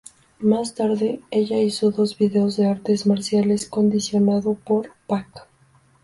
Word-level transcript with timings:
Más 0.39 0.73
tarde, 0.73 1.21
ella 1.29 1.59
hizo 1.59 1.91
dos 1.91 2.17
videos 2.17 2.57
de 2.57 2.65
artes 2.65 3.05
marciales 3.05 3.69
condicionado 3.69 4.55
por 4.55 4.91
Pak. 5.05 5.47